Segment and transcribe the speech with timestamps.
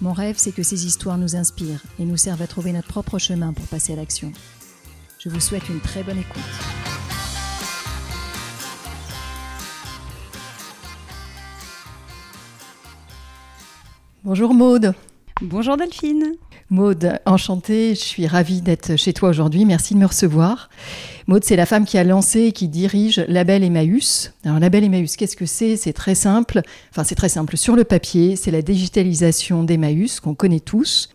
[0.00, 3.18] Mon rêve, c'est que ces histoires nous inspirent et nous servent à trouver notre propre
[3.18, 4.32] chemin pour passer à l'action.
[5.18, 6.42] Je vous souhaite une très bonne écoute.
[14.24, 14.94] Bonjour Maude.
[15.40, 16.34] Bonjour Delphine.
[16.70, 19.66] Maude, enchantée, je suis ravie d'être chez toi aujourd'hui.
[19.66, 20.70] Merci de me recevoir.
[21.26, 24.32] Maude, c'est la femme qui a lancé et qui dirige Label Emmaüs.
[24.44, 25.76] Alors, Label Emmaüs, qu'est-ce que c'est?
[25.76, 26.62] C'est très simple.
[26.90, 27.56] Enfin, c'est très simple.
[27.58, 31.10] Sur le papier, c'est la digitalisation d'Emmaüs qu'on connaît tous.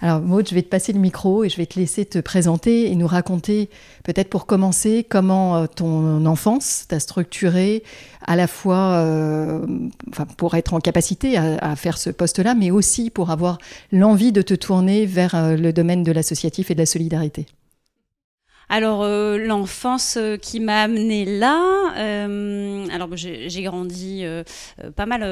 [0.00, 2.90] Alors Maud, je vais te passer le micro et je vais te laisser te présenter
[2.90, 3.68] et nous raconter,
[4.04, 7.82] peut-être pour commencer, comment euh, ton enfance t'a structuré
[8.24, 9.66] à la fois euh,
[10.10, 13.58] enfin, pour être en capacité à, faire ce poste-là, mais aussi pour avoir
[13.90, 17.46] l'envie de te tourner vers euh, le domaine de l'associatif et de la solidarité.
[18.70, 24.24] Alors euh, l'enfance euh, qui m'a amenée là, euh, alors j'ai grandi
[24.94, 25.22] pas mal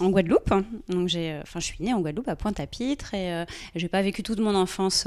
[0.00, 0.52] en Guadeloupe,
[0.88, 4.40] donc j'ai, enfin je suis née en Guadeloupe à Pointe-à-Pitre et j'ai pas vécu toute
[4.40, 5.06] mon enfance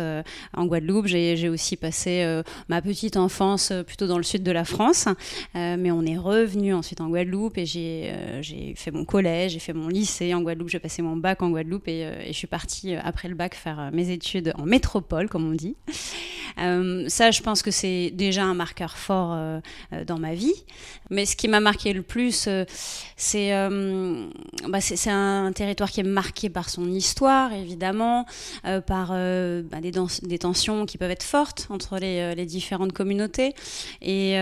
[0.54, 1.08] en Guadeloupe.
[1.08, 5.08] J'ai aussi passé ma petite enfance plutôt dans le sud de la France,
[5.54, 9.88] mais on est revenu ensuite en Guadeloupe et j'ai fait mon collège, j'ai fait mon
[9.88, 13.28] lycée en Guadeloupe, j'ai passé mon bac en Guadeloupe et, et, je suis partie après
[13.28, 15.76] le bac faire mes études en métropole comme on dit.
[16.58, 19.62] ça je pense pense que c'est déjà un marqueur fort euh,
[19.94, 20.52] euh, dans ma vie.
[21.10, 22.66] Mais ce qui m'a marqué le plus, euh,
[23.16, 23.52] c'est
[24.68, 28.26] bah, c'est un territoire qui est marqué par son histoire, évidemment,
[28.64, 33.54] par bah, des, des, tensions qui peuvent être fortes entre les, les différentes communautés.
[34.02, 34.36] Et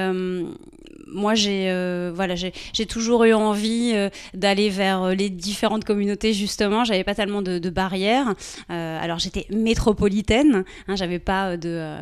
[1.07, 1.71] moi, j'ai
[2.13, 3.93] voilà, j'ai toujours eu envie
[4.33, 6.83] d'aller vers les différentes communautés, justement.
[6.83, 8.33] J'avais pas tellement de, barrières.
[8.69, 11.97] alors, j'étais métropolitaine, hein, j'avais pas de,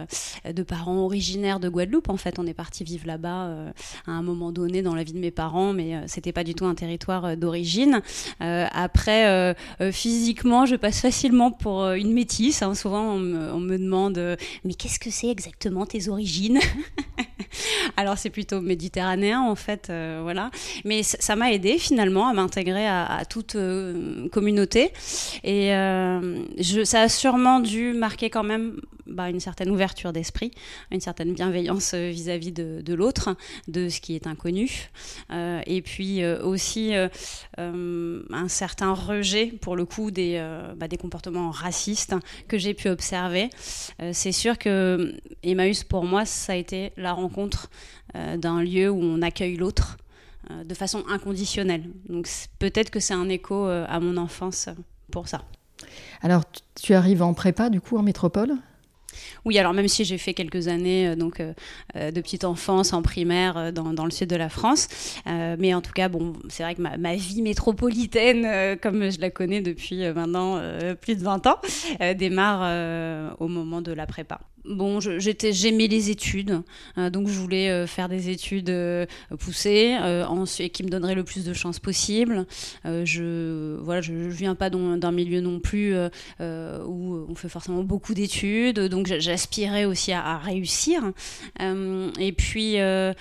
[0.51, 2.09] de parents originaire de Guadeloupe.
[2.09, 3.71] En fait, on est parti vivre là-bas euh,
[4.07, 6.53] à un moment donné dans la vie de mes parents, mais euh, c'était pas du
[6.53, 8.01] tout un territoire euh, d'origine.
[8.39, 9.55] après,
[9.91, 12.61] physiquement, je passe facilement pour une métisse.
[12.61, 12.75] Hein.
[12.75, 16.59] Souvent, on me, demande mais qu'est-ce que c'est exactement tes origines
[17.97, 19.91] Alors c'est plutôt méditerranéen en fait,
[20.21, 20.51] voilà.
[20.85, 23.55] Mais ça m'a aidé finalement à m'intégrer à, toute
[24.31, 24.91] communauté
[25.43, 30.51] et je, ça a sûrement dû marquer quand même bah, une certaine ouverture d'esprit,
[30.91, 33.35] une certaine bienveillance euh, vis-à-vis de, l'autre,
[33.67, 34.89] de ce qui est inconnu,
[35.31, 36.93] euh, et puis euh, aussi
[37.57, 40.43] un certain rejet, pour le coup, des,
[40.75, 42.15] bah, des comportements racistes
[42.47, 43.49] que j'ai pu observer.
[44.11, 45.13] c'est sûr que
[45.43, 47.69] Emmaüs, pour moi, ça a été la rencontre
[48.13, 49.97] d'un lieu où on accueille l'autre
[50.65, 51.89] de façon inconditionnelle.
[52.09, 52.27] Donc
[52.59, 54.69] peut-être que c'est un écho à mon enfance
[55.11, 55.43] pour ça.
[56.21, 56.43] Alors,
[56.75, 58.53] tu arrives en prépa, du coup, en métropole?
[59.45, 61.53] Oui, alors même si j'ai fait quelques années euh, donc euh,
[61.95, 64.87] euh, de petite enfance en primaire dans, le sud de la France,
[65.25, 69.61] mais en tout cas, bon, c'est vrai que ma, vie métropolitaine, comme je la connais
[69.61, 70.61] depuis maintenant
[71.01, 71.57] plus de 20 ans,
[72.17, 74.39] démarre au moment de la prépa.
[74.63, 76.61] Bon, j'étais, j'aimais les études,
[76.97, 78.73] donc je voulais faire des études
[79.39, 79.97] poussées,
[80.73, 82.45] qui me donneraient le plus de chances possible.
[82.85, 85.95] je voilà, je, viens pas d'un milieu non plus
[86.39, 91.01] où on fait forcément beaucoup d'études, donc j'aspirais aussi à, réussir.
[91.61, 93.13] Euh, et puis euh,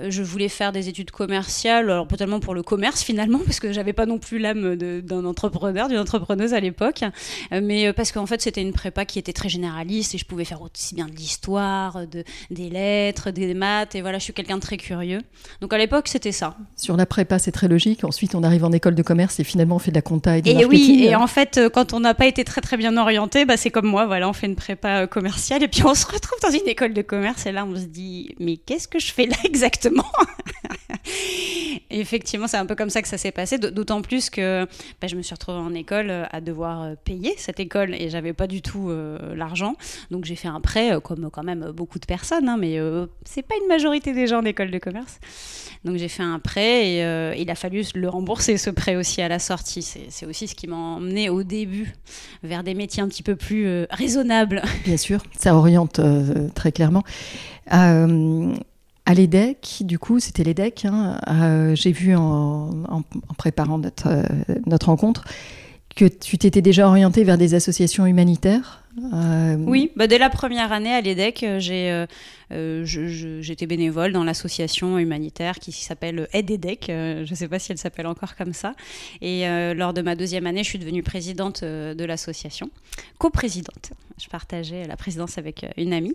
[0.00, 3.72] je voulais faire des études commerciales, alors pas tellement pour le commerce finalement, parce que
[3.72, 7.02] j'avais pas non plus l'âme d'un entrepreneur, d'une entrepreneuse à l'époque,
[7.52, 10.24] euh, mais euh, parce qu'en fait c'était une prépa qui était très généraliste et je
[10.24, 14.32] pouvais faire aussi bien de l'histoire, de, des lettres, des maths, et voilà, je suis
[14.32, 15.22] quelqu'un de très curieux.
[15.60, 16.56] Donc à l'époque c'était ça.
[16.76, 19.76] Sur la prépa c'est très logique, ensuite on arrive en école de commerce et finalement
[19.76, 22.14] on fait de la compta et du et oui, et en fait quand on n'a
[22.14, 25.06] pas été très très bien orienté, bah, c'est comme moi, voilà, on fait une prépa
[25.06, 27.86] commerciale et puis on se retrouve dans une école de commerce et là on se
[27.86, 29.85] dit mais qu'est-ce que je fais là exactement?
[31.90, 34.66] Effectivement, c'est un peu comme ça que ça s'est passé, d'autant plus que
[35.00, 38.08] bah, je me suis retrouvée en école euh, à devoir euh, payer cette école et
[38.10, 39.74] j'avais pas du tout euh, l'argent.
[40.10, 42.78] Donc j'ai fait un prêt, comme quand même beaucoup de personnes, hein, mais
[43.24, 45.18] c'est pas une majorité des gens en école de commerce.
[45.84, 49.28] Donc j'ai fait un prêt et il a fallu le rembourser, ce prêt aussi à
[49.28, 49.82] la sortie.
[49.82, 51.94] C'est aussi ce qui m'a emmené au début
[52.42, 54.62] vers des métiers un petit peu plus raisonnables.
[54.84, 56.00] Bien sûr, ça oriente
[56.54, 57.04] très clairement.
[59.08, 63.02] À l'EDEC, du coup, c'était l'EDEC, hein, euh, j'ai vu en,
[63.38, 64.24] préparant notre, euh,
[64.66, 65.24] notre rencontre
[65.94, 68.82] que tu t'étais déjà orienté vers des associations humanitaires
[69.14, 72.04] euh, Oui, bah dès la première année à l'EDEC, j'ai
[72.50, 76.84] j'étais bénévole dans l'association humanitaire qui s'appelle Aide EDEC.
[76.88, 78.74] je ne sais pas si elle s'appelle encore comme ça.
[79.20, 79.44] Et
[79.74, 82.70] lors de ma deuxième année, je suis devenue présidente de l'association,
[83.18, 83.90] coprésidente.
[84.18, 86.14] Je partageais la présidence avec une amie.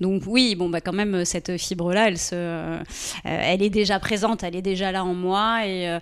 [0.00, 2.78] Donc oui, bon bah quand même cette fibre-là, elle se,
[3.22, 5.98] elle est déjà présente, elle est déjà là en moi et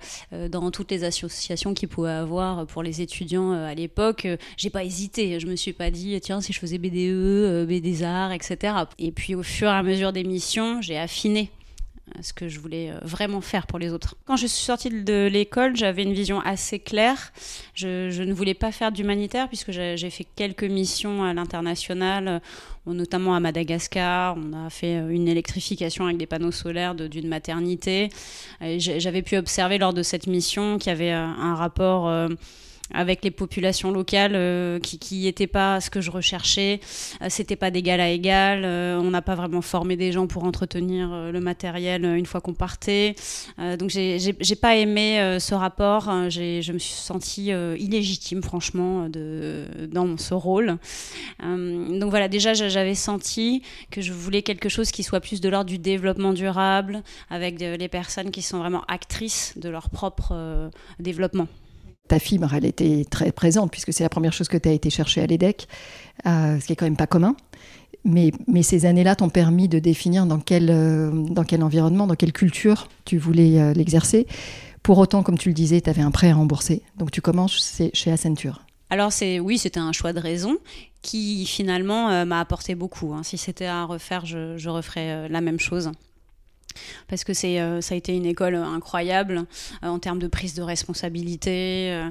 [0.48, 4.26] dans toutes les associations qu'il pouvait avoir pour les étudiants à l'époque,
[4.56, 5.38] j'ai pas hésité.
[5.40, 8.74] Je me suis pas dit tiens, si je faisais BDE, euh, BD Arts, etc.
[8.98, 11.50] Et puis au et à mesure des missions, j'ai affiné
[12.08, 14.16] euh, ce que je voulais euh, vraiment faire pour les autres.
[14.26, 17.32] Quand je suis sortie de l'école, j'avais une vision assez claire.
[17.74, 22.40] Je, ne voulais pas faire d'humanitaire puisque j'ai fait quelques missions à l'international,
[22.86, 24.36] notamment à Madagascar.
[24.36, 28.10] On a fait une électrification avec des panneaux solaires d'une maternité.
[28.60, 32.28] J'avais pu observer lors de cette mission qu'il y avait un rapport
[32.92, 36.80] avec les populations locales euh, qui n'étaient pas ce que je recherchais.
[37.22, 38.62] Euh, c'était pas d'égal à égal.
[38.64, 42.54] Euh, on n'a pas vraiment formé des gens pour entretenir le matériel une fois qu'on
[42.54, 43.14] partait.
[43.78, 46.04] donc j'ai pas aimé ce rapport.
[46.30, 50.78] Je me suis sentie illégitime, franchement, dans ce rôle.
[51.40, 55.70] donc voilà, déjà j'avais senti que je voulais quelque chose qui soit plus de l'ordre
[55.70, 61.48] du développement durable, avec les personnes qui sont vraiment actrices de leur propre développement
[62.08, 64.90] ta fibre, elle était très présente, puisque c'est la première chose que tu as été
[64.90, 65.68] chercher à l'EDEC,
[66.26, 67.36] euh, ce qui est quand même pas commun.
[68.04, 72.14] Mais, mais ces années-là t'ont permis de définir dans quel, euh, dans quel environnement, dans
[72.14, 74.26] quelle culture tu voulais euh, l'exercer.
[74.82, 76.82] Pour autant, comme tu le disais, tu avais un prêt à rembourser.
[76.96, 78.62] Donc tu commences chez Accenture.
[78.90, 80.58] Alors c'est oui, c'était un choix de raison
[81.02, 83.12] qui finalement m'a apporté beaucoup.
[83.12, 83.24] Hein.
[83.24, 85.90] Si c'était à refaire, je, je referais la même chose
[87.08, 89.44] parce que c'est euh, ça a été une école incroyable
[89.82, 91.92] euh, en termes de prise de responsabilité.
[91.92, 92.08] Euh,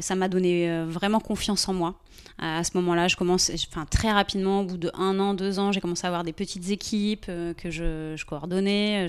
[0.00, 1.94] ça m'a donné vraiment confiance en moi
[2.38, 5.72] à ce moment-là, je commence, enfin très rapidement, au bout de un an, deux ans,
[5.72, 9.08] j'ai commencé à avoir des petites équipes euh, que je, coordonnais.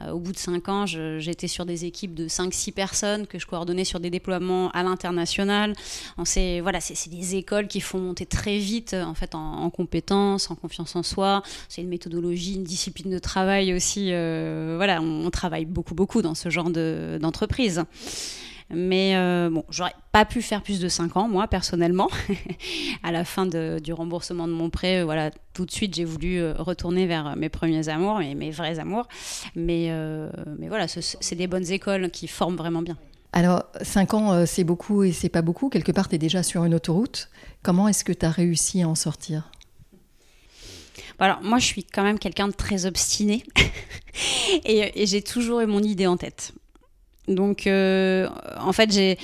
[0.00, 3.38] Euh, au bout de cinq ans, j'étais sur des équipes de cinq, six personnes que
[3.38, 5.74] je coordonnais sur des déploiements à l'international.
[6.24, 10.54] C'est voilà, c'est des écoles qui font monter très vite en fait en, compétences, en
[10.54, 11.42] confiance en soi.
[11.68, 14.10] C'est une méthodologie, une discipline de travail aussi.
[14.50, 17.84] Euh, voilà, on, travaille beaucoup, beaucoup dans ce genre d'entreprise.
[18.72, 22.08] Mais euh, bon, j'aurais pas pu faire plus de 5 ans, moi, personnellement.
[23.02, 26.38] à la fin du remboursement de mon prêt, euh, voilà, tout de suite, j'ai voulu
[26.38, 29.08] euh, retourner vers mes premiers amours, mes, mes vrais amours.
[29.56, 29.92] Mais,
[30.58, 32.96] mais voilà, c'est des bonnes écoles qui forment vraiment bien.
[33.32, 35.68] Alors, 5 ans, c'est beaucoup et c'est pas beaucoup.
[35.68, 37.28] Quelque part, tu es déjà sur une autoroute.
[37.62, 39.50] Comment est-ce que tu as réussi à en sortir?
[41.20, 43.44] Alors moi je suis quand même quelqu'un de très obstiné
[44.64, 46.52] et, j'ai toujours eu mon idée en tête.
[47.28, 48.28] Donc, euh,
[48.58, 49.16] en fait, j'ai,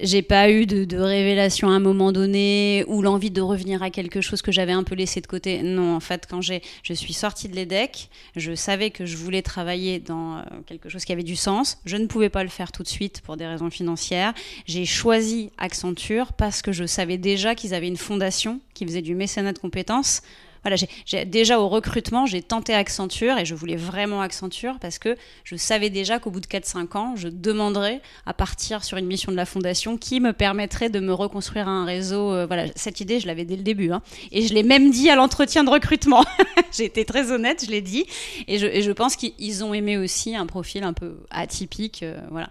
[0.00, 4.20] j'ai pas eu de, révélation à un moment donné ou l'envie de revenir à quelque
[4.20, 5.62] chose que j'avais un peu laissé de côté.
[5.62, 6.58] Non, en fait, quand je
[6.92, 11.12] suis sortie de l'EDEC, je savais que je voulais travailler dans euh, quelque chose qui
[11.12, 11.78] avait du sens.
[11.84, 14.34] Je ne pouvais pas le faire tout de suite pour des raisons financières.
[14.66, 19.14] J'ai choisi Accenture parce que je savais déjà qu'ils avaient une fondation qui faisait du
[19.14, 20.22] mécénat de compétences
[20.62, 20.76] voilà,
[21.06, 25.56] j'ai déjà au recrutement, j'ai tenté Accenture et je voulais vraiment Accenture parce que je
[25.56, 29.36] savais déjà qu'au bout de 4-5 ans, je demanderais à partir sur une mission de
[29.36, 32.32] la fondation qui me permettrait de me reconstruire un réseau.
[32.32, 33.90] Euh, voilà, cette idée, je l'avais dès le début.
[33.90, 34.02] Hein.
[34.30, 36.24] Et je l'ai même dit à l'entretien de recrutement.
[36.72, 38.06] j'ai été très honnête, je l'ai dit.
[38.46, 42.02] Et je, je pense qu'ils ont aimé aussi un profil un peu atypique.
[42.02, 42.50] Euh, voilà.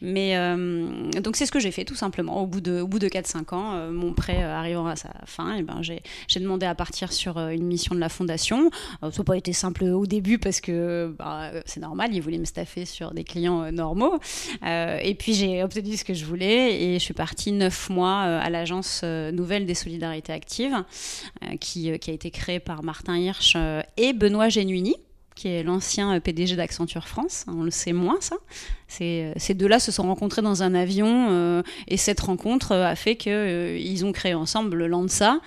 [0.00, 2.42] Mais euh, donc c'est ce que j'ai fait tout simplement.
[2.42, 6.40] Au bout de, de 4-5 ans, mon prêt arrivant à sa fin, et ben j'ai
[6.40, 8.70] demandé à partir sur une mission de la fondation.
[9.02, 12.38] Euh, ça n'a pas été simple au début parce que bah, c'est normal, ils voulaient
[12.38, 14.18] me staffer sur des clients euh, normaux.
[14.62, 18.50] et puis j'ai obtenu ce que je voulais et je suis partie neuf mois à
[18.50, 20.84] l'agence Nouvelle des Solidarités Actives
[21.60, 23.56] qui, a été créée par Martin Hirsch
[23.96, 24.96] et Benoît Genuini
[25.34, 27.46] qui est l'ancien PDG d'Accenture France.
[27.48, 28.36] On le sait moins, ça.
[28.86, 34.12] Ces, deux-là se sont rencontrés dans un avion et cette rencontre a fait qu'ils ont
[34.12, 35.40] créé ensemble le LANSA,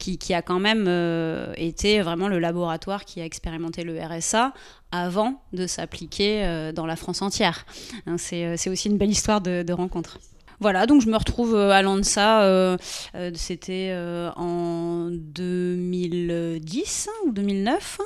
[0.00, 4.52] qui, a quand même euh, été vraiment le laboratoire qui a expérimenté le RSA
[4.90, 7.66] avant de s'appliquer euh, dans la France entière.
[8.06, 10.18] Hein, euh, c'est aussi une belle histoire de, rencontre.
[10.58, 12.76] Voilà, donc je me retrouve à l'ANSA,
[13.34, 13.96] c'était
[14.36, 17.98] en 2010 ou 2009,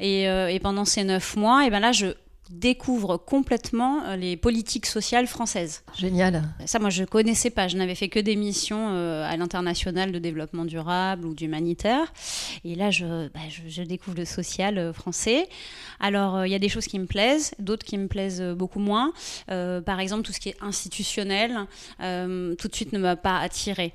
[0.00, 2.06] et, pendant ces neuf mois, et ben là je
[2.50, 5.82] découvre complètement euh, les politiques sociales françaises.
[5.96, 6.42] Génial.
[6.66, 7.68] Ça, moi, je connaissais pas.
[7.68, 12.12] Je n'avais fait que des missions euh, à l'international de développement durable ou d'humanitaire.
[12.64, 15.48] Et là, je, bah, je, découvre le social euh, français.
[16.00, 19.12] Alors, il y a des choses qui me plaisent, d'autres qui me plaisent beaucoup moins.
[19.46, 21.66] par exemple, tout ce qui est institutionnel,
[21.98, 23.92] tout de suite ne m'a pas attiré.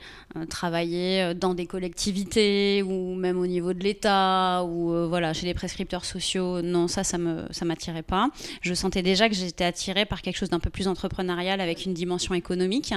[0.49, 6.03] travailler dans des collectivités ou même au niveau de l'État ou voilà chez les prescripteurs
[6.03, 8.29] sociaux, non, ça, ça me ça m'attirait pas
[8.61, 11.93] je sentais déjà que j'étais attirée par quelque chose d'un peu plus entrepreneurial avec une
[11.93, 12.93] dimension économique.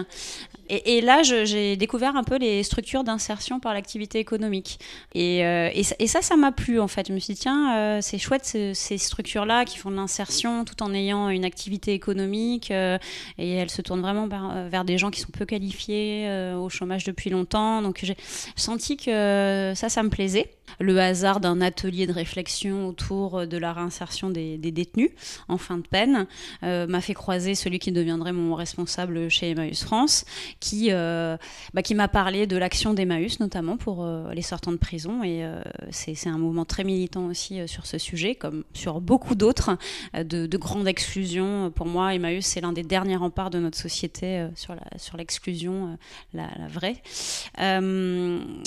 [0.69, 4.81] Et, là, j'ai découvert un peu les structures d'insertion par l'activité économique.
[5.15, 7.09] Euh, et, ça, ça m'a plu en fait.
[7.09, 10.83] Je me suis dit, tiens, euh, c'est chouette ces, structures-là qui font de l'insertion tout
[10.83, 12.71] en ayant une activité économique.
[12.71, 12.99] Euh,
[13.38, 17.31] et elles se tournent vraiment vers, des gens qui sont peu qualifiés, au chômage depuis
[17.31, 17.83] longtemps.
[17.83, 18.17] Donc j'ai
[18.57, 20.50] senti que ça, ça me plaisait.
[20.81, 25.11] Le hasard d'un atelier de réflexion autour de la réinsertion des, des détenus
[25.49, 26.26] en fin de peine
[26.62, 30.25] m'a fait croiser celui qui deviendrait mon responsable chez Emmaüs France
[30.61, 31.37] qui, euh,
[31.75, 35.23] bah, qui m'a parlé de l'action d'Emmaüs, notamment pour euh, les sortants de prison.
[35.23, 39.76] Et euh, c'est un mouvement très militant aussi sur ce sujet, comme sur beaucoup d'autres,
[40.14, 41.71] de, de, grande exclusion.
[41.71, 45.97] Pour moi, Emmaüs, c'est l'un des derniers remparts de notre société sur l'exclusion,
[46.35, 46.97] la, sur la, la, vraie.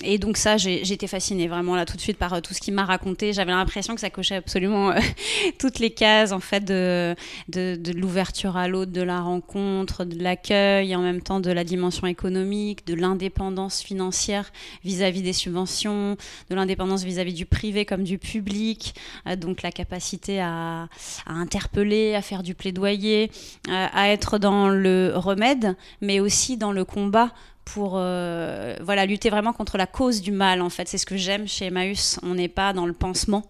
[0.04, 2.74] et donc ça, j'ai été fascinée vraiment là tout de suite par tout ce qu'il
[2.74, 3.34] m'a raconté.
[3.34, 4.94] J'avais l'impression que ça cochait absolument
[5.60, 7.16] toutes les cases en fait de,
[7.48, 12.08] de, l'ouverture à l'autre, de la rencontre, de l'accueil, en même temps de la dimension
[12.08, 14.52] économique, de l'indépendance financière
[14.84, 16.18] vis-à-vis des subventions,
[16.50, 18.96] de l'indépendance vis-à-vis du privé comme du public,
[19.28, 20.88] euh, donc la capacité à,
[21.26, 23.32] interpeller, à faire du plaidoyer,
[23.68, 27.32] euh, à être dans le remède, mais aussi dans le combat
[27.74, 30.88] pour euh, voilà lutter vraiment contre la cause du mal en fait.
[30.88, 32.20] C'est ce que j'aime chez Emmaüs.
[32.24, 33.46] On n'est pas dans le pansement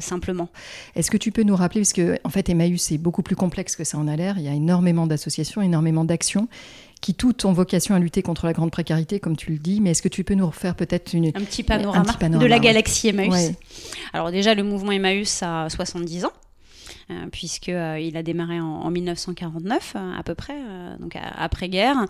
[0.00, 0.48] simplement.
[0.94, 3.76] Est-ce que tu peux nous rappeler parce que en fait Emmaüs est beaucoup plus complexe
[3.76, 4.36] que ça en a l'air.
[4.38, 6.48] Il y a énormément d'associations énormément d'actions
[7.00, 9.80] qui toutes ont vocation à lutter contre la grande précarité, comme tu le dis.
[9.80, 13.08] Mais est-ce que tu peux nous refaire peut-être une, un, petit panorama, de la galaxie
[13.08, 13.52] Emmaüs.
[14.12, 16.32] Alors déjà, le mouvement Emmaüs a 70 ans.
[17.10, 20.56] Euh, puisqu'il euh, a démarré en, 1949 euh, à peu près,
[20.98, 22.04] donc après-guerre,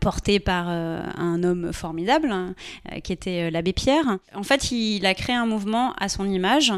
[0.00, 2.32] porté par un homme formidable
[3.02, 4.18] qui était l'abbé Pierre.
[4.34, 6.72] En fait, il a créé un mouvement à son image.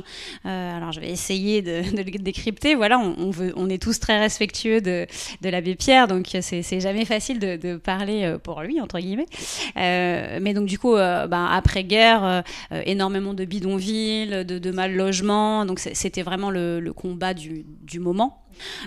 [0.45, 2.75] alors, je vais essayer de, le décrypter.
[2.75, 5.07] Voilà, on, veut, on est tous très respectueux de,
[5.43, 9.27] l'abbé Pierre, donc c'est jamais facile de, parler pour lui, entre guillemets.
[9.77, 12.43] mais donc, du coup, ben, après-guerre,
[12.85, 15.65] énormément de bidonvilles, de, de mal logement.
[15.67, 18.43] Donc, c'était vraiment le, le combat du du, moment.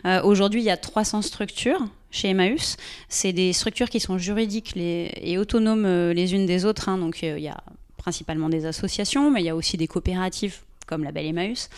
[0.05, 2.77] Euh, aujourd'hui, il y a 300 structures chez Emmaüs.
[3.07, 6.89] C'est des structures qui sont juridiques et autonomes euh, les unes des autres.
[6.89, 6.97] Hein.
[6.97, 7.63] donc, euh, il y a
[7.97, 11.69] principalement des associations, mais il y a aussi des coopératives comme la Belle Emmaüs,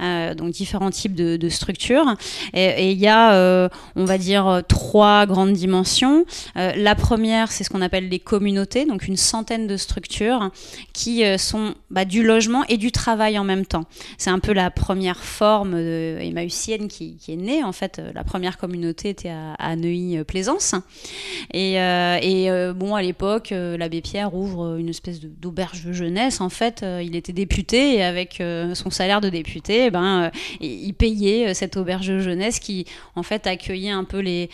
[0.00, 2.16] euh, donc différents types de, structures.
[2.52, 6.24] Et il y a, euh, on va dire, trois grandes dimensions.
[6.56, 10.50] Euh, la première, c'est ce qu'on appelle les communautés, donc une centaine de structures
[10.92, 13.84] qui sont bah, du logement et du travail en même temps.
[14.18, 17.62] C'est un peu la première forme emmaüsienne qui, est née.
[17.62, 20.74] En fait, la première communauté était à, Neuilly-Plaisance.
[21.52, 26.40] Et, et bon, à l'époque, l'abbé Pierre ouvre une espèce d'auberge de jeunesse.
[26.40, 30.30] En fait, il était député et avec euh, son salaire de député, eh ben, euh,
[30.60, 34.50] il payait euh, cette auberge jeunesse qui, en fait, accueillait un peu les,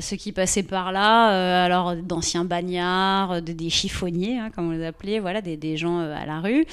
[0.00, 5.18] ceux qui passaient par là, alors d'anciens bagnards, des chiffonniers, hein, comme on les appelait,
[5.18, 6.66] voilà, des, gens à la rue.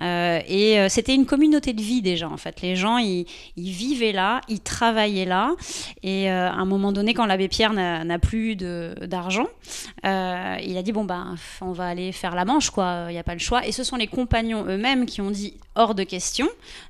[0.00, 2.60] et c'était une communauté de vie déjà, en fait.
[2.62, 5.54] Les gens, ils, ils vivaient là, ils travaillaient là.
[6.02, 9.46] Et à un moment donné, quand l'abbé Pierre n'a plus d'argent,
[10.04, 13.06] il a dit bon ben, on va aller faire la manche, quoi.
[13.08, 13.66] Il n'y a pas le choix.
[13.66, 16.17] Et ce sont les compagnons eux-mêmes qui ont dit hors de question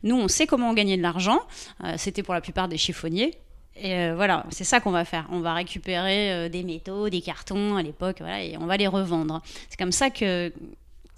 [0.02, 1.40] nous, on sait comment gagner de l'argent.
[1.84, 3.34] Euh, c'était pour la plupart des chiffonniers.
[3.76, 5.26] Et euh, voilà, c'est ça qu'on va faire.
[5.30, 9.42] On va récupérer euh, des métaux, des cartons à l'époque, et on va les revendre.
[9.68, 10.52] C'est comme ça que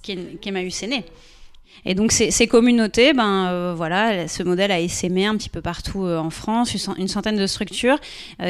[0.03, 1.05] qu'Emmaüs est né.
[1.85, 6.29] Et donc ces, communautés, ben voilà, ce modèle a essaimé un petit peu partout en
[6.29, 7.99] France, une centaine de structures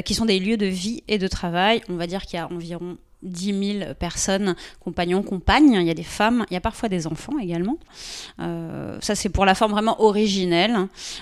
[0.04, 1.82] qui sont des lieux de vie et de travail.
[1.90, 5.74] On va dire qu'il y a environ 10 000 personnes, compagnons, compagnes.
[5.74, 7.78] Il y a des femmes, il y a parfois des enfants également.
[8.40, 10.76] Euh, ça, c'est pour la forme vraiment originelle.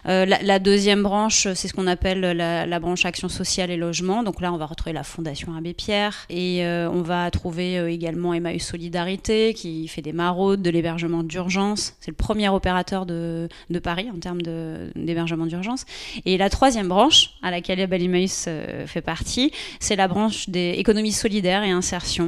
[0.06, 4.22] Euh, la, deuxième branche, c'est ce qu'on appelle la, branche action sociale et logement.
[4.22, 8.34] Donc là, on va retrouver la Fondation Abbé Pierre et euh, on va trouver également
[8.34, 11.94] Emmaüs Solidarité qui fait des maraudes, de l'hébergement d'urgence.
[12.00, 15.84] C'est le premier opérateur de, de Paris en termes d'hébergement d'urgence.
[16.24, 18.48] Et la troisième branche, à laquelle Emmaüs
[18.86, 19.50] fait partie,
[19.80, 21.72] c'est la branche des économies solidaires et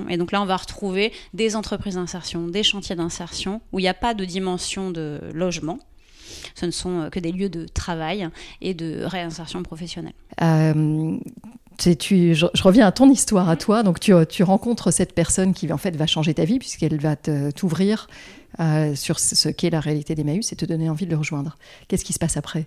[0.08, 3.88] et donc là, on va retrouver des entreprises d'insertion, des chantiers d'insertion, où il n'y
[3.88, 5.78] a pas de dimension de logement.
[6.54, 8.28] ce ne sont que des lieux de travail
[8.60, 10.14] et de réinsertion professionnelle.
[11.98, 13.82] Tu, je, reviens à ton histoire à toi.
[13.82, 18.06] Donc, tu, rencontres cette personne qui en fait va changer ta vie puisqu'elle va t'ouvrir
[18.94, 21.56] sur ce qu'est la réalité d'Emmaüs et te donner envie de le rejoindre.
[21.88, 22.66] Qu'est-ce qui se passe après?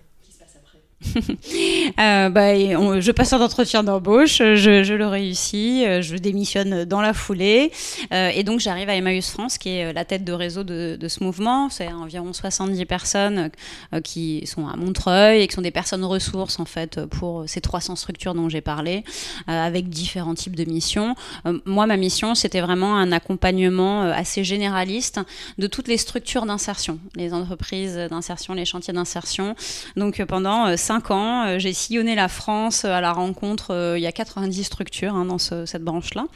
[1.98, 2.54] Euh, bah,
[3.00, 7.70] je passe un entretien d'embauche, je, le réussis, euh, je démissionne dans la foulée.
[8.12, 11.22] Euh, et donc, j'arrive à Emmaüs France, qui est la tête de réseau de, ce
[11.22, 11.68] mouvement.
[11.70, 13.50] C'est environ 70 personnes
[14.02, 17.96] qui sont à Montreuil et qui sont des personnes ressources, en fait, pour ces 300
[17.96, 19.04] structures dont j'ai parlé,
[19.46, 21.14] avec différents types de missions.
[21.66, 25.20] moi, ma mission, c'était vraiment un accompagnement assez généraliste
[25.58, 29.54] de toutes les structures d'insertion, les entreprises d'insertion, les chantiers d'insertion.
[29.96, 34.06] Donc, pendant 5 ans, euh, j'ai sillonné la France à la rencontre, euh, il y
[34.06, 36.26] a 90 structures hein, dans cette branche-là,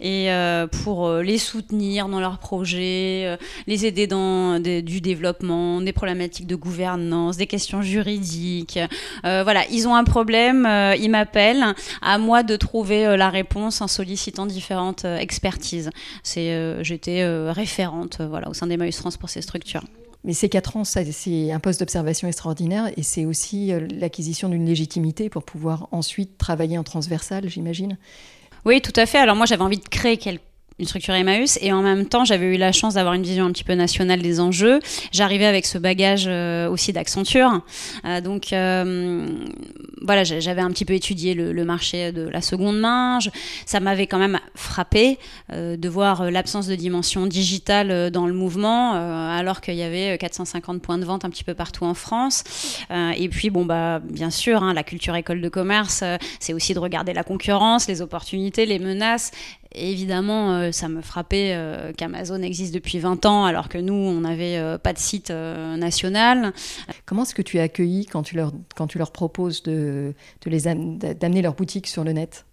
[0.00, 6.46] et euh, pour les soutenir dans leurs projets, les aider dans du développement, des problématiques
[6.46, 8.78] de gouvernance, des questions juridiques.
[9.22, 14.46] voilà, ils ont un problème, ils m'appellent, à moi de trouver la réponse en sollicitant
[14.46, 15.90] différentes expertises.
[16.24, 19.82] J'étais référente, au sein d'Emmaüs France pour ces structures.
[20.26, 24.66] Mais ces quatre ans, c'est un poste d'observation extraordinaire et c'est aussi euh, l'acquisition d'une
[24.66, 27.96] légitimité pour pouvoir ensuite travailler en transversal, j'imagine.
[28.64, 29.18] Oui, tout à fait.
[29.18, 30.42] Alors moi, j'avais envie de créer quelque
[30.78, 33.52] une structure Emmaüs et en même temps j'avais eu la chance d'avoir une vision un
[33.52, 34.80] petit peu nationale des enjeux.
[35.10, 37.62] J'arrivais avec ce bagage euh, aussi d'Accenture,
[38.04, 39.26] euh, donc euh,
[40.02, 43.18] voilà j'avais un petit peu étudié le, marché de la seconde main.
[43.64, 45.18] ça m'avait quand même frappé
[45.52, 50.98] de voir l'absence de dimension digitale dans le mouvement alors qu'il y avait 450 points
[50.98, 52.44] de vente un petit peu partout en France.
[53.16, 56.04] et puis bon bah bien sûr hein, la culture école de commerce
[56.38, 59.32] c'est aussi de regarder la concurrence, les opportunités, les menaces
[59.76, 64.20] évidemment, euh, ça me frappait euh, qu'Amazon existe depuis 20 ans alors que nous, on
[64.20, 66.52] n'avait euh, pas de site national.
[67.04, 68.52] Comment est-ce que tu as accueilli quand tu leur,
[69.12, 70.14] proposes de,
[70.44, 72.45] de d'amener leur boutique sur le net?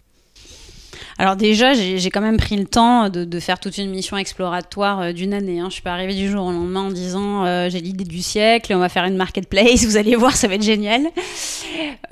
[1.18, 5.12] Alors déjà, j'ai quand même pris le temps de, faire toute une mission exploratoire euh,
[5.12, 5.60] d'une année.
[5.60, 5.66] Hein.
[5.68, 8.72] Je suis pas arrivée du jour au lendemain en disant euh, j'ai l'idée du siècle,
[8.74, 11.02] on va faire une marketplace, vous allez voir, ça va être génial.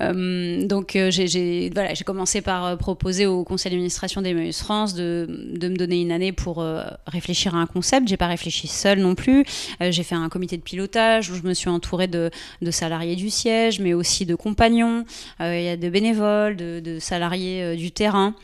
[0.01, 1.71] Euh, donc j'ai
[2.05, 6.63] commencé par proposer au conseil d'administration d'Emmaüs France de, me donner une année pour
[7.07, 8.07] réfléchir à un concept.
[8.07, 9.45] J'ai pas réfléchi seule non plus.
[9.79, 12.29] j'ai fait un comité de pilotage où je me suis entourée de,
[12.61, 15.05] de salariés du siège, mais aussi de compagnons,
[15.39, 18.35] il y a de bénévoles, de salariés du terrain.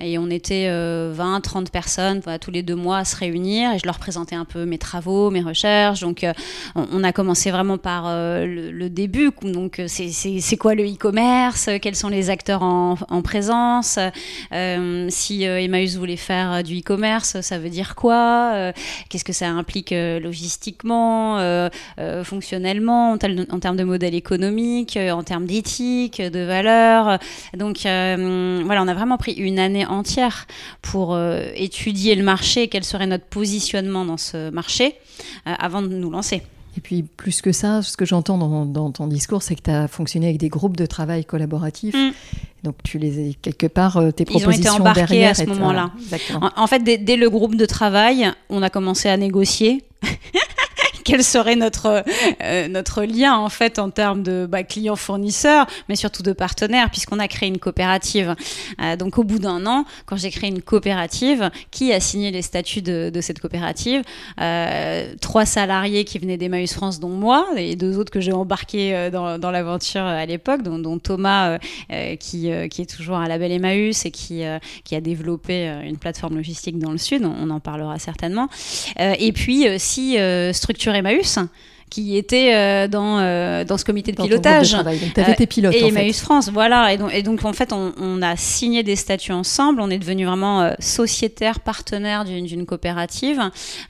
[0.00, 3.78] Et on était 20, euh, 30 personnes tous les deux mois à se réunir et
[3.78, 6.00] je leur présentais un peu mes travaux, mes recherches.
[6.00, 6.32] Donc euh,
[6.74, 9.30] on, a commencé vraiment par euh, le, début.
[9.42, 11.68] Donc c'est quoi le e-commerce?
[11.82, 13.98] Quels sont les acteurs en, présence?
[15.08, 18.72] Si Emmaüs voulait faire du e-commerce, ça veut dire quoi?
[19.08, 21.38] Qu'est-ce que ça implique logistiquement,
[22.24, 27.18] fonctionnellement, en, termes de modèle économique, en termes d'éthique, de valeurs?
[27.56, 30.46] Donc voilà, on a vraiment pris une année entière
[30.82, 34.94] pour euh, étudier le marché, quel serait notre positionnement dans ce marché
[35.46, 36.42] euh, avant de nous lancer.
[36.76, 39.88] Et puis, plus que ça, ce que j'entends dans, ton discours, c'est que tu as
[39.88, 41.94] fonctionné avec des groupes de travail collaboratifs.
[41.94, 42.12] Mm.
[42.62, 45.90] Donc, tu les quelque part, euh, tes propositions Ils ont été embarqués à ce moment-là.
[46.40, 49.84] En, en, fait, dès, le groupe de travail, on a commencé à négocier.
[51.08, 52.04] quel serait notre,
[52.42, 57.18] euh, notre lien en fait en termes de bah, clients-fournisseurs, mais surtout de partenaires, puisqu'on
[57.18, 58.34] a créé une coopérative.
[58.82, 62.42] Euh, donc au bout d'un an, quand j'ai créé une coopérative, qui a signé les
[62.42, 64.02] statuts de, cette coopérative
[64.40, 69.08] euh, Trois salariés qui venaient d'Emmaüs France, dont moi, et deux autres que j'ai embarqués
[69.10, 71.58] dans, l'aventure à l'époque, dont, Thomas,
[72.20, 74.42] qui, est toujours à la belle Emmaüs et qui,
[74.84, 78.48] qui a développé une plateforme logistique dans le Sud, on, en parlera certainement.
[78.98, 80.18] et puis, si
[80.52, 81.36] structuré Emmaüs
[81.90, 84.76] qui était euh, dans, euh, dans ce comité de pilotage.
[85.14, 85.74] tu avais tes pilotes.
[85.74, 86.92] Et en Emmaüs France, voilà.
[86.92, 89.80] Et donc, et donc en fait, on, on, a signé des statuts ensemble.
[89.80, 93.40] On est devenu vraiment euh, sociétaire, partenaire d'une coopérative.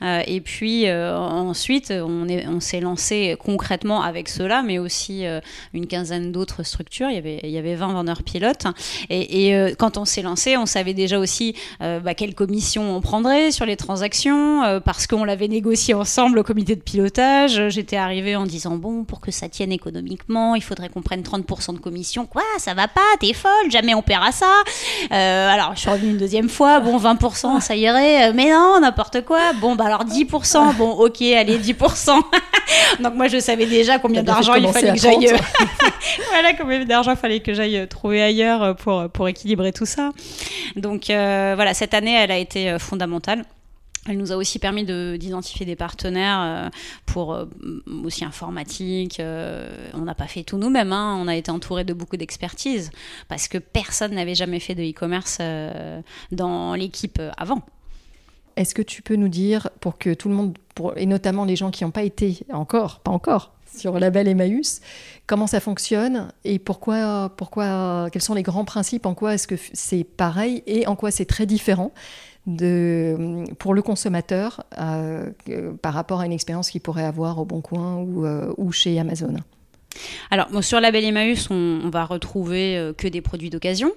[0.03, 5.25] et puis ensuite, on s'est on s'est lancé concrètement avec cela, mais aussi
[5.73, 7.09] une quinzaine d'autres structures.
[7.11, 8.67] Il y avait, il y avait 20 vendeurs pilotes.
[9.11, 13.51] Et, et quand on s'est lancé, on savait déjà aussi bah, quelle commission on prendrait
[13.51, 18.45] sur les transactions, parce qu'on l'avait négocié ensemble au comité de pilotage j'étais arrivée en
[18.45, 22.27] disant bon, pour que ça tienne économiquement, il faudrait qu'on prenne 30% de commission.
[22.27, 24.53] Quoi, ça va pas, t'es folle, jamais on paiera ça.
[25.13, 28.81] Euh, alors je suis revenue une deuxième fois, bon 20%, ça irait, euh, mais non,
[28.81, 29.53] n'importe quoi.
[29.55, 32.21] Bon bah alors 10%, bon ok, allez 10%.
[33.01, 35.33] Donc moi je savais déjà combien d'argent il fallait que j'aille.
[36.31, 40.11] voilà combien d'argent fallait que j'aille trouver ailleurs pour pour équilibrer tout ça.
[40.77, 43.45] Donc euh, voilà, cette année elle a été fondamentale.
[44.07, 46.69] Elle nous a aussi permis d'identifier des partenaires euh,
[47.07, 47.47] pour euh,
[48.05, 49.21] aussi informatique.
[49.21, 50.93] Euh, on n'a pas fait tout nous-mêmes.
[50.93, 51.19] Hein.
[51.21, 52.91] On a été entouré de beaucoup d'expertise
[53.29, 55.39] parce que personne n'avait jamais fait de e-commerce
[56.33, 57.63] dans l'équipe avant.
[58.57, 60.59] Est-ce que tu peux nous dire, pour que tout le monde,
[60.97, 64.81] et notamment les gens qui n'ont pas été encore, pas encore, sur le label Emmaüs,
[65.27, 69.55] comment ça fonctionne et pourquoi, pourquoi, quels sont les grands principes, en quoi est-ce que
[69.73, 71.93] c'est pareil et en quoi c'est très différent?
[72.49, 75.31] De, pour le consommateur euh,
[75.83, 79.37] par rapport à une expérience qu'il pourrait avoir au Bon Coin ou, euh, chez Amazon
[80.31, 83.91] alors, sur Label Emmaüs, on, on va retrouver euh, que des produits d'occasion.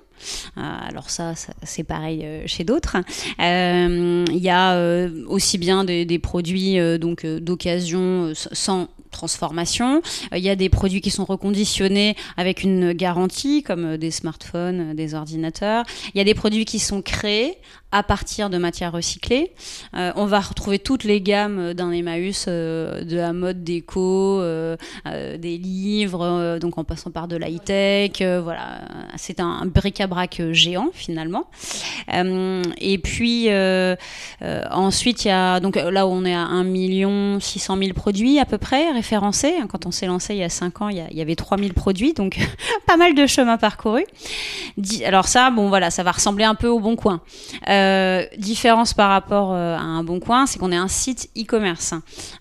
[0.55, 1.33] alors ça,
[1.63, 2.97] c'est pareil chez d'autres.
[3.37, 10.01] Il y a aussi bien des, des produits donc d'occasion sans transformation.
[10.35, 15.13] Il y a des produits qui sont reconditionnés avec une garantie, comme des smartphones, des
[15.13, 15.83] ordinateurs.
[16.15, 17.57] Il y a des produits qui sont créés
[17.91, 19.51] à partir de matières recyclées.
[19.95, 24.77] Euh, on va retrouver toutes les gammes d'un Emmaüs, euh, de la mode déco, euh,
[25.05, 28.21] des livres, donc en passant par de l'high-tech.
[28.41, 28.81] voilà,
[29.17, 31.45] c'est un, bric-à-brac géant finalement.
[32.09, 33.49] et puis
[34.41, 38.39] ensuite, il y a donc là où on est à 1 million 600 000 produits
[38.39, 39.53] à peu près référencés.
[39.69, 41.73] Quand on s'est lancé il y a 5 ans, il y, il y avait 3000
[41.73, 42.37] produits, donc
[42.87, 44.05] pas mal de chemin parcouru.
[45.05, 47.21] Alors ça, bon voilà, ça va ressembler un peu au bon coin.
[47.69, 47.80] Euh,
[48.37, 51.93] différence par rapport euh, à un bon coin, c'est qu'on est un site e-commerce.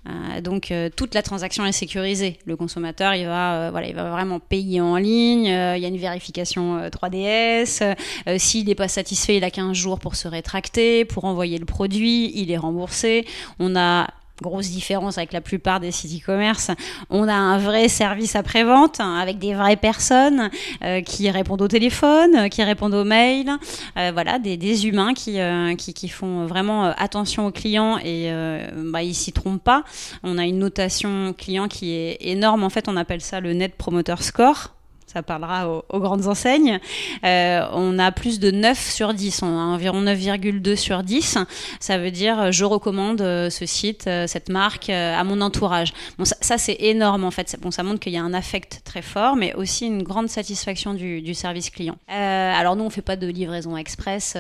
[0.09, 2.39] Euh, donc toute la transaction est sécurisée.
[2.45, 5.47] Le consommateur, il va, voilà, il va vraiment payer en ligne.
[5.47, 7.97] il y a une vérification 3DS.
[8.39, 12.33] S'il n'est pas satisfait, il a 15 jours pour se rétracter, pour envoyer le produit.
[12.35, 13.27] Il est remboursé.
[13.59, 14.09] On a
[14.41, 16.71] grosse différence avec la plupart des sites e-commerce.
[17.11, 20.51] On a un vrai service après-vente hein, avec des vraies personnes
[20.83, 23.51] euh, qui répondent au téléphone, qui répondent aux mails.
[23.97, 28.33] Euh, voilà, des, des humains qui, euh, qui, qui, font vraiment attention aux clients et
[28.77, 29.85] bah, ils s'y trompent pas.
[30.23, 32.65] On a une notation client qui est énorme.
[32.65, 34.75] En fait, on appelle ça le Net Promoter Score
[35.13, 36.79] ça parlera aux, grandes enseignes.
[37.25, 41.39] Euh, on a plus de 9 sur 10, on a environ 9,2 sur 10.
[41.81, 45.93] Ça veut dire euh, je recommande euh, ce site, cette marque à mon entourage.
[46.41, 47.57] Ça, c'est énorme en fait.
[47.61, 50.95] Bon, ça montre qu'il y a un affect très fort, mais aussi une grande satisfaction
[50.95, 51.97] du, service client.
[52.09, 54.37] alors nous, on fait pas de livraison express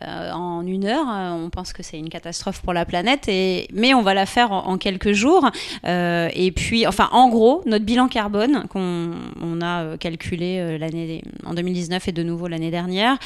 [0.00, 1.06] en une heure.
[1.08, 4.78] On pense que c'est une catastrophe pour la planète, mais on va la faire en,
[4.78, 5.50] quelques jours.
[5.84, 11.54] et puis, enfin, en gros, notre bilan carbone qu'on on a calculé euh, l'année en
[11.54, 13.18] 2019 et de nouveau l'année dernière,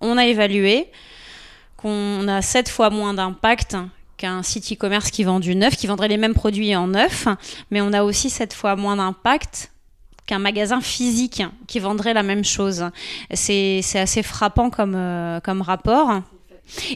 [0.00, 0.86] on a évalué
[1.76, 3.76] qu'on a 7 fois moins d'impact
[4.16, 7.26] qu'un site e-commerce qui vend du neuf, qui vendrait les mêmes produits en neuf,
[7.70, 9.72] mais on a aussi 7 fois moins d'impact
[10.26, 12.84] qu'un magasin physique qui vendrait la même chose.
[13.32, 16.22] C'est assez frappant comme, euh, comme rapport.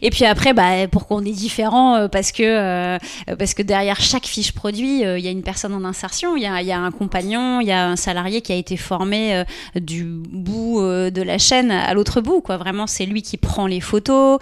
[0.03, 2.99] Et puis après, bah, pour qu'on est différent, euh, parce que euh,
[3.39, 6.43] parce que derrière chaque fiche produit, euh, il y a une personne en insertion, il
[6.43, 10.81] y a, un compagnon, il y a un salarié qui a été formé du bout
[10.81, 12.43] de la chaîne à l'autre bout.
[12.49, 14.39] Vraiment, c'est lui qui prend les photos,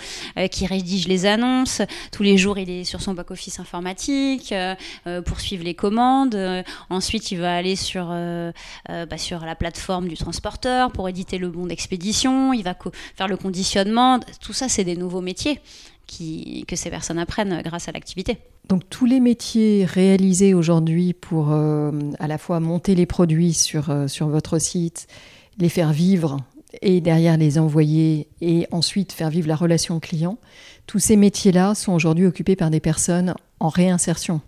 [0.50, 1.82] qui rédige les annonces.
[2.10, 4.54] Tous les jours, il est sur son back-office informatique
[5.24, 6.36] pour suivre les commandes.
[6.90, 8.06] ensuite, il va aller sur,
[8.88, 12.52] bah, sur la plateforme du transporteur pour éditer le bon d'expédition.
[12.52, 12.74] Il va
[13.16, 14.20] faire le conditionnement.
[14.40, 15.60] Tout ça, c'est des nouveaux métiers
[16.06, 18.38] qui, que ces personnes apprennent grâce à l'activité.
[18.68, 23.90] Donc tous les métiers réalisés aujourd'hui pour euh, à la fois monter les produits sur,
[23.90, 25.06] euh, sur votre site,
[25.58, 26.38] les faire vivre
[26.80, 30.38] et derrière les envoyer et ensuite faire vivre la relation client,
[30.86, 34.40] tous ces métiers-là sont aujourd'hui occupés par des personnes en réinsertion.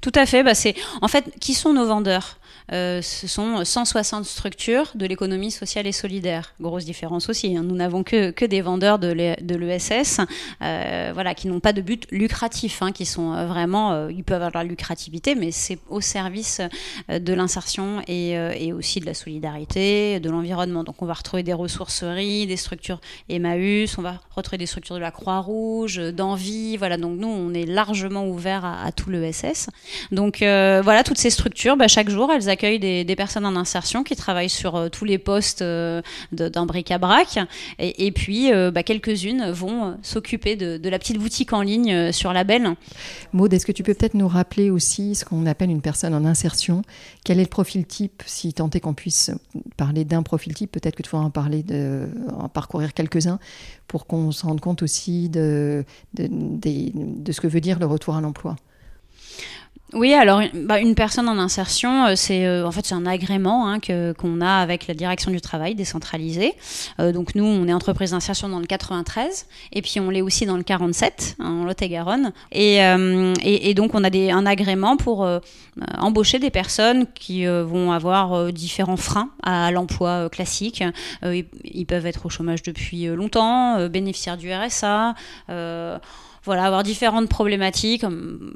[0.00, 0.42] Tout à fait.
[0.42, 2.39] Bah c'est en fait qui sont nos vendeurs?
[2.72, 6.54] Euh, ce sont 160 structures de l'économie sociale et solidaire.
[6.60, 7.56] Grosse différence aussi.
[7.56, 7.62] Hein.
[7.64, 10.20] Nous n'avons que, que des vendeurs de l'ESS
[10.62, 14.42] euh, voilà, qui n'ont pas de but lucratif, hein, qui sont euh, vraiment, ils peuvent
[14.42, 16.60] avoir la lucrativité, mais c'est au service
[17.08, 20.84] de l'insertion et, et, aussi de la solidarité, de l'environnement.
[20.84, 25.00] Donc on va retrouver des ressourceries, des structures Emmaüs, on va retrouver des structures de
[25.00, 26.76] la Croix-Rouge, d'Envie.
[26.76, 29.68] Voilà, donc nous, on est largement ouvert à, tout l'ESS.
[30.12, 34.48] Donc voilà, toutes ces structures, bah, chaque jour, elles des, personnes en insertion qui travaillent
[34.48, 37.38] sur euh, tous les postes euh, d'un bric-à-brac.
[37.78, 42.74] Et, puis, euh, bah, quelques-unes vont s'occuper de, la petite boutique en ligne sur Label.
[43.32, 46.24] Maud, est-ce que tu peux peut-être nous rappeler aussi ce qu'on appelle une personne en
[46.24, 46.82] insertion?
[47.24, 48.22] Quel est le profil type?
[48.26, 49.30] Si tant est qu'on puisse
[49.76, 51.64] parler d'un profil type, peut-être que tu vas en parler,
[52.36, 53.38] en parcourir quelques-uns
[53.86, 55.84] pour qu'on se rende compte aussi de
[56.16, 58.56] ce que veut dire le retour à l'emploi.
[59.92, 63.66] Oui, alors bah, une personne en insertion, euh, c'est euh, en fait c'est un agrément
[63.68, 66.54] hein, que qu'on a avec la direction du travail décentralisé.
[67.00, 70.46] Euh, donc nous, on est entreprise d'insertion dans le 93 et puis on l'est aussi
[70.46, 72.32] dans le 47 hein, en Lot-et-Garonne.
[72.52, 75.26] Et, et, et, donc on a des, un agrément pour
[75.98, 80.84] embaucher des personnes qui vont avoir différents freins à l'emploi classique.
[81.22, 85.14] Ils, peuvent être au chômage depuis longtemps, bénéficiaires du RSA
[86.44, 88.04] voilà, avoir différentes problématiques,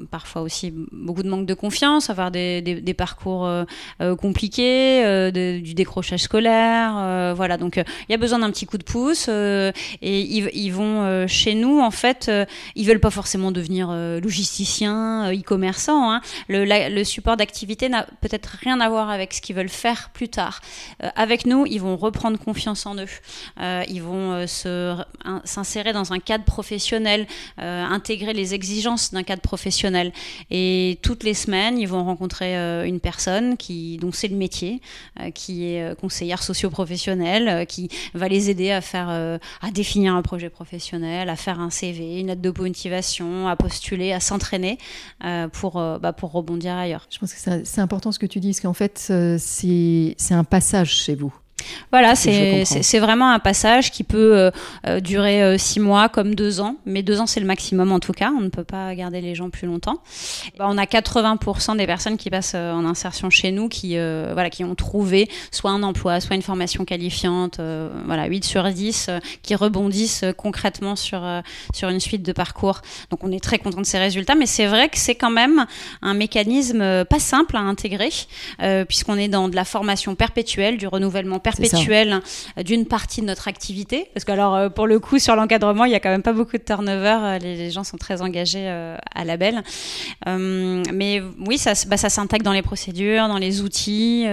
[0.09, 3.63] parfois aussi beaucoup de manque de confiance, avoir des, des, parcours euh,
[4.01, 7.57] euh, compliqués, euh, du décrochage scolaire, voilà.
[7.57, 9.71] Donc il y a besoin d'un petit coup de pouce et
[10.01, 12.31] ils, vont chez nous en fait,
[12.75, 16.11] ils veulent pas forcément devenir logisticiens, e-commerçants.
[16.11, 16.21] Hein.
[16.47, 20.29] Le, le, support d'activité n'a peut-être rien à voir avec ce qu'ils veulent faire plus
[20.29, 20.61] tard.
[21.15, 23.05] avec nous, ils vont reprendre confiance en eux,
[23.87, 27.27] ils vont s'insérer dans un cadre professionnel.
[27.83, 30.11] Intégrer les exigences d'un cadre professionnel.
[30.51, 34.81] Et toutes les semaines, ils vont rencontrer euh, une personne qui, dont c'est le métier,
[35.19, 40.49] euh, qui est conseillère socio-professionnelle, qui va les aider à faire, à définir un projet
[40.49, 44.77] professionnel, à faire un CV, une note de motivation, à postuler, à s'entraîner
[45.51, 47.07] pour, bah, pour rebondir ailleurs.
[47.09, 50.95] Je pense que c'est important ce que tu dis, parce qu'en fait, c'est un passage
[50.95, 51.33] chez vous.
[51.91, 54.51] Voilà, c'est vraiment un passage qui peut euh,
[54.87, 57.99] euh, durer euh, six mois comme deux ans, mais deux ans c'est le maximum en
[57.99, 60.01] tout cas, on ne peut pas garder les gens plus longtemps.
[60.57, 64.63] Bah, on a 80% des personnes qui passent en insertion chez nous qui, voilà, qui
[64.63, 67.59] ont trouvé soit un emploi, soit une formation qualifiante,
[68.05, 69.09] voilà, 8 sur 10
[69.41, 71.23] qui rebondissent concrètement sur,
[71.73, 72.81] sur une suite de parcours.
[73.09, 75.65] Donc on est très content de ces résultats, mais c'est vrai que c'est quand même
[76.01, 78.09] un mécanisme pas simple à intégrer,
[78.87, 81.54] puisqu'on est dans de la formation perpétuelle, du renouvellement perpétuel
[82.63, 84.09] d'une partie de notre activité.
[84.13, 86.33] Parce que alors euh, pour le coup sur l'encadrement, il y a quand même pas
[86.33, 87.17] beaucoup de turnover.
[87.21, 89.63] Euh, les, gens sont très engagés euh, à la belle.
[90.25, 94.25] mais oui, ça, bah, ça s'intègre dans les procédures, dans les outils.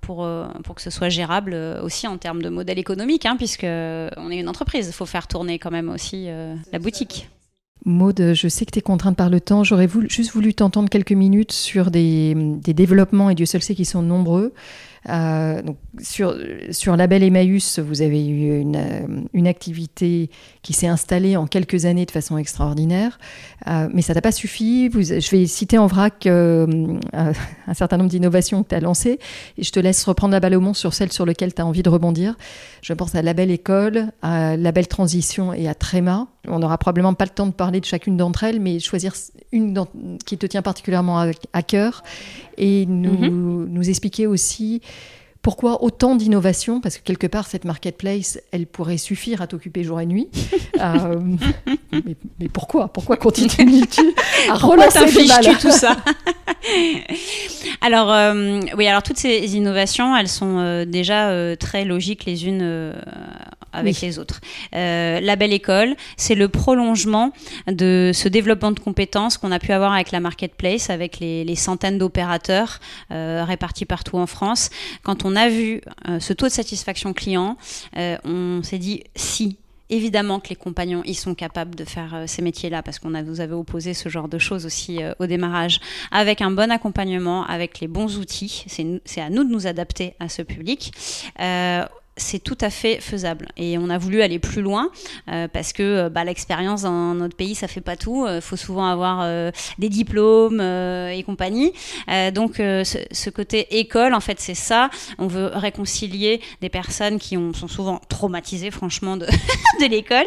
[0.00, 0.28] pour,
[0.64, 4.36] pour que ce soit gérable aussi en termes de modèle économique, hein, puisque on est
[4.36, 6.28] une entreprise, il faut faire tourner quand même aussi
[6.72, 7.28] la boutique.
[7.84, 9.62] Maude, je sais que tu es contrainte par le temps.
[9.62, 13.86] J'aurais juste voulu t'entendre quelques minutes sur des, des, développements, et Dieu seul sait qu'ils
[13.86, 14.54] sont nombreux,
[15.08, 16.34] euh, donc sur,
[16.70, 20.30] sur Label Emmaüs, vous avez eu une, euh, une activité
[20.62, 23.18] qui s'est installée en quelques années de façon extraordinaire,
[23.66, 24.90] euh, mais ça n'a pas suffi.
[24.90, 29.18] Je vais citer en vrac un certain nombre d'innovations que tu as lancées,
[29.58, 31.66] et je te laisse reprendre la balle au monde sur celle sur laquelle tu as
[31.66, 32.36] envie de rebondir.
[32.82, 36.28] Je pense à Label École, à Label Transition et à Tréma.
[36.48, 39.14] On n'aura probablement pas le temps de parler de chacune d'entre elles, mais choisir
[39.52, 39.84] une
[40.26, 41.18] qui te tient particulièrement
[41.52, 42.02] à, cœur
[42.56, 43.68] et nous, mm-hmm.
[43.68, 44.80] nous expliquer aussi
[45.44, 50.00] pourquoi autant d'innovation Parce que quelque part, cette marketplace, elle pourrait suffire à t'occuper jour
[50.00, 50.28] et nuit.
[50.80, 51.20] Euh,
[52.40, 52.88] mais, pourquoi?
[52.88, 54.02] Pourquoi continues-tu
[54.50, 55.06] à relancer
[55.60, 55.96] tout ça?
[57.80, 62.92] Alors, euh, oui, alors toutes ces innovations, elles sont euh, déjà très logiques les unes
[63.74, 64.40] avec les autres.
[64.72, 67.32] la belle école, c'est le prolongement
[67.66, 71.56] de ce développement de compétences qu'on a pu avoir avec la marketplace, avec les, les
[71.56, 74.70] centaines d'opérateurs répartis partout en France.
[75.02, 77.56] Quand on a vu euh, ce taux de satisfaction client,
[77.96, 79.58] euh, on s'est dit si
[79.90, 83.22] évidemment que les compagnons ils sont capables de faire euh, ces métiers-là parce qu'on a
[83.22, 87.80] vous avez opposé ce genre de choses aussi au démarrage avec un bon accompagnement, avec
[87.80, 88.64] les bons outils.
[89.04, 90.92] C'est à nous de nous adapter à ce public
[92.16, 93.48] c'est tout à fait faisable.
[93.56, 94.90] Et on a voulu aller plus loin
[95.28, 98.24] euh, parce que euh, bah, l'expérience dans notre pays, ça fait pas tout.
[98.26, 99.04] Il euh, faut souvent avoir
[99.78, 101.72] des diplômes et compagnie.
[102.32, 104.90] donc ce, côté école, en fait, c'est ça.
[105.18, 109.26] On veut réconcilier des personnes qui ont, sont souvent traumatisées, franchement, de,
[109.80, 110.26] de l'école,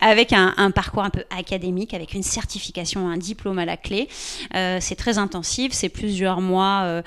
[0.00, 4.08] avec un, un, parcours un peu académique, avec une certification, un diplôme à la clé.
[4.52, 5.72] c'est très intensif.
[5.72, 7.02] C'est plusieurs mois,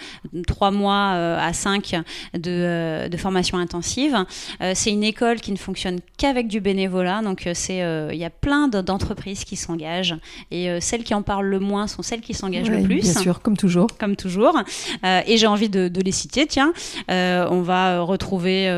[0.47, 1.95] trois mois à cinq
[2.33, 7.47] de, de formation intensive euh, c'est une école qui ne fonctionne qu'avec du bénévolat, donc
[7.47, 10.15] euh, c'est euh, il y a plein d'entreprises qui s'engagent
[10.51, 13.01] et celles qui en parlent le moins sont celles qui s'engagent le plus.
[13.01, 13.87] Bien sûr, comme toujours.
[13.99, 14.57] Comme toujours.
[15.03, 16.45] et j'ai envie de, les citer.
[16.45, 16.73] Tiens,
[17.07, 18.69] on va retrouver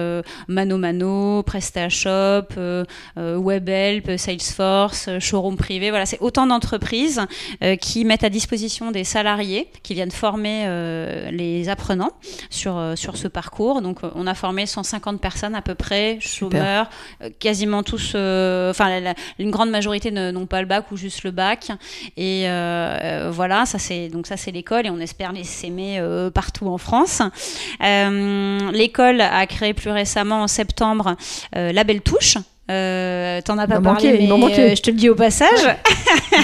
[0.47, 2.47] Mano Mano, PrestaShop,
[3.15, 5.89] WebHelp, Salesforce, Showroom privé.
[5.89, 7.21] Voilà, c'est autant d'entreprises
[7.81, 10.67] qui mettent à disposition des salariés qui viennent former
[11.31, 12.13] les apprenants
[12.49, 13.81] sur, sur ce parcours.
[13.81, 16.89] Donc, on a formé 150 personnes à peu près, chômeurs,
[17.21, 21.31] euh, quasiment tous, euh, enfin une grande majorité n'ont pas le bac ou juste le
[21.31, 21.71] bac.
[22.15, 26.01] Et euh, voilà, ça c'est donc ça c'est l'école et on espère les s'aimer
[26.33, 27.21] partout en France.
[27.79, 31.15] l'école a créé plus récemment en septembre
[31.53, 32.37] la Belle Touche
[32.69, 35.77] Euh, T'en as pas parlé, mais euh, je te le dis au passage.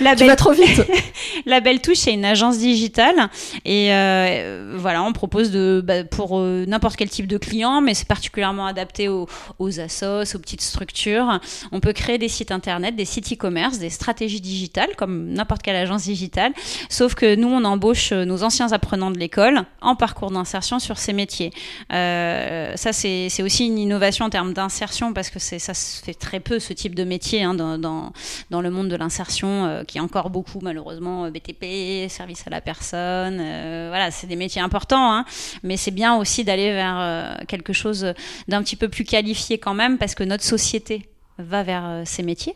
[0.00, 0.86] la Tu belle vas trop vite.
[1.46, 3.28] La Belle Touche, c'est une agence digitale
[3.64, 7.94] et euh, voilà, on propose de bah, pour euh, n'importe quel type de client, mais
[7.94, 9.26] c'est particulièrement adapté aux,
[9.58, 11.40] aux assos, aux petites structures.
[11.72, 15.76] On peut créer des sites internet, des sites e-commerce, des stratégies digitales comme n'importe quelle
[15.76, 16.52] agence digitale,
[16.88, 21.12] sauf que nous on embauche nos anciens apprenants de l'école en parcours d'insertion sur ces
[21.12, 21.52] métiers.
[21.90, 26.58] Ça c'est aussi une innovation en termes d'insertion parce que ça se fait très peu
[26.58, 28.12] ce type de métier hein, dans,
[28.50, 32.60] le monde de l'insertion euh, qui est encore beaucoup malheureusement euh, BTP, service à la
[32.60, 33.38] personne.
[33.40, 35.24] euh, voilà, c'est des métiers importants, hein,
[35.62, 38.12] mais c'est bien aussi d'aller vers quelque chose
[38.48, 41.08] d'un petit peu plus qualifié quand même parce que notre société
[41.38, 42.54] va vers ces métiers.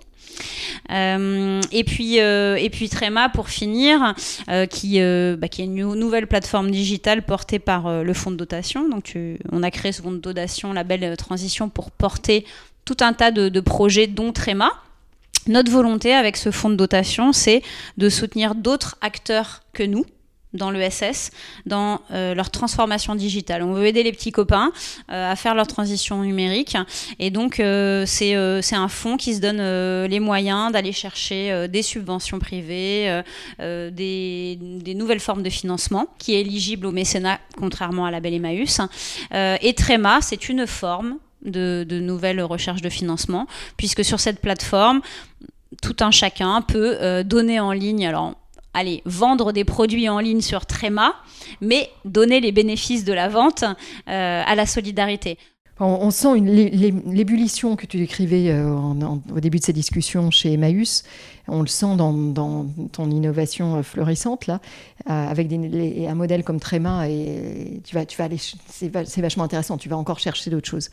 [0.91, 4.15] Et puis et puis Tréma pour finir,
[4.71, 8.89] qui bah, qui est une nou- nouvelle plateforme digitale portée par le fonds de dotation.
[8.89, 9.17] Donc
[9.51, 12.45] on a créé ce fonds de dotation, la belle transition, pour porter
[12.85, 14.71] tout un tas de, de projets, dont Tréma.
[15.49, 17.63] Notre volonté avec ce fonds de dotation, c'est
[17.97, 20.07] de soutenir d'autres acteurs que nous
[20.53, 21.31] dans l'ESS,
[21.65, 23.63] dans euh, leur transformation digitale.
[23.63, 24.71] On veut aider les petits copains
[25.11, 26.77] euh, à faire leur transition numérique.
[27.19, 31.51] Et donc, euh, c'est euh, un fonds qui se donne euh, les moyens d'aller chercher
[31.51, 33.23] euh, des subventions privées,
[33.59, 38.35] des, des nouvelles formes de financement, qui est éligible au mécénat, contrairement à la Belle
[38.35, 38.81] Emmaüs.
[39.33, 45.01] Et Tréma, c'est une forme de, nouvelles recherches de financement, puisque sur cette plateforme,
[45.81, 48.35] tout un chacun peut euh, donner en ligne, alors
[48.75, 51.15] allez, vendre des produits en ligne sur Tréma,
[51.61, 53.65] mais donner les bénéfices de la vente
[54.09, 55.39] euh, à la solidarité.
[55.81, 58.73] On, sent l'ébullition que tu décrivais euh,
[59.35, 61.03] au début de ces discussions chez Emmaüs.
[61.49, 64.61] On le sent dans, ton innovation euh, florissante, là,
[65.11, 67.09] euh, avec des- un modèle comme Tréma.
[67.09, 68.37] Et tu vas, tu vas aller,
[68.69, 69.77] c'est va- c'est vachement intéressant.
[69.79, 70.91] Tu vas encore chercher d'autres choses.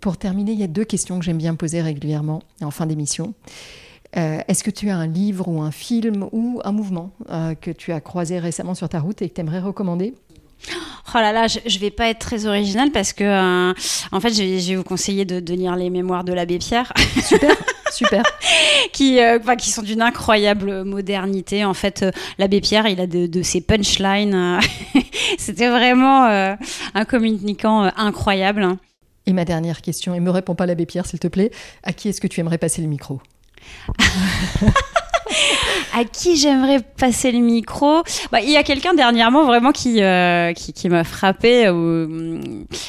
[0.00, 3.34] Pour terminer, il y a deux questions que j'aime bien poser régulièrement en fin d'émission.
[4.14, 7.12] Est-ce que tu as un livre ou un film ou un mouvement
[7.60, 10.14] que tu as croisé récemment sur ta route et que tu aimerais recommander?
[11.14, 13.72] Oh là là, je, je vais pas être très originale parce que, euh,
[14.12, 16.58] en fait, je vais, je vais vous conseiller de, de lire les mémoires de l'abbé
[16.58, 16.92] Pierre,
[17.26, 17.56] Super,
[17.90, 18.22] super.
[18.92, 21.64] qui, euh, enfin, qui sont d'une incroyable modernité.
[21.64, 24.60] En fait, euh, l'abbé Pierre, il a de, de ses punchlines.
[25.38, 28.76] C'était vraiment un communicant incroyable.
[29.24, 31.50] Et ma dernière question, et me réponds pas l'abbé Pierre, s'il te plaît.
[31.84, 33.22] À qui est-ce que tu aimerais passer le micro?
[35.94, 40.52] À qui j'aimerais passer le micro bah, Il y a quelqu'un dernièrement vraiment qui, euh,
[40.52, 41.66] qui, qui m'a frappé.
[41.66, 42.38] euh,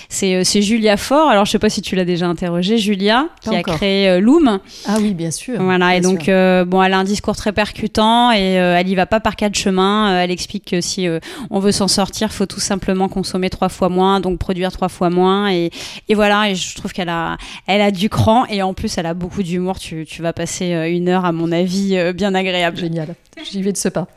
[0.10, 1.30] c'est, euh, c'est Julia Faure.
[1.30, 4.60] Alors je sais pas si tu l'as déjà interrogée, Julia, qui a créé euh, Loom.
[4.86, 5.62] Ah oui, bien sûr.
[5.62, 9.06] Voilà, et donc euh, bon, elle a un discours très percutant et elle y va
[9.06, 10.20] pas par quatre chemins.
[10.22, 11.08] Elle explique que si
[11.50, 15.10] on veut s'en sortir, faut tout simplement consommer trois fois moins, donc produire trois fois
[15.10, 15.52] moins.
[15.52, 15.70] Et,
[16.08, 19.06] et voilà, et je trouve qu'elle a, elle a du cran et en plus elle
[19.06, 19.80] a beaucoup d'humour.
[19.80, 22.89] Tu, tu vas passer une heure, à mon avis, bien agréable.
[22.90, 23.16] Génial.
[23.44, 24.08] J'y vais de ce pas.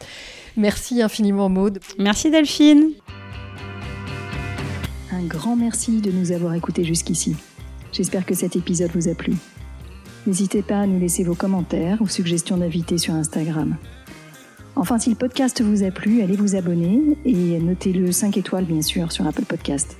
[0.56, 1.78] Merci infiniment, Maude.
[1.98, 2.92] Merci Delphine.
[5.10, 7.36] Un grand merci de nous avoir écoutés jusqu'ici.
[7.92, 9.34] J'espère que cet épisode vous a plu.
[10.26, 13.76] N'hésitez pas à nous laisser vos commentaires ou suggestions d'invités sur Instagram.
[14.74, 18.80] Enfin, si le podcast vous a plu, allez vous abonner et notez-le 5 étoiles, bien
[18.80, 19.98] sûr, sur Apple Podcast.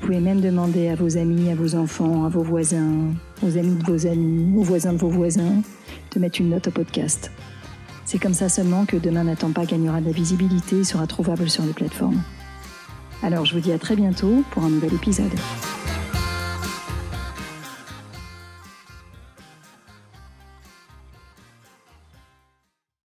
[0.00, 3.12] Vous pouvez même demander à vos amis, à vos enfants, à vos voisins,
[3.44, 5.62] aux amis de vos amis, aux voisins de vos voisins,
[6.12, 7.30] de mettre une note au podcast.
[8.12, 11.48] C'est comme ça seulement que Demain n'attend pas gagnera de la visibilité et sera trouvable
[11.48, 12.20] sur les plateformes.
[13.22, 15.32] Alors je vous dis à très bientôt pour un nouvel épisode.